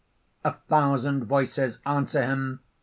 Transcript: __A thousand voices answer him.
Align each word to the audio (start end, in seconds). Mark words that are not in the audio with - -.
__A 0.51 0.59
thousand 0.63 1.25
voices 1.25 1.77
answer 1.85 2.23
him. 2.25 2.61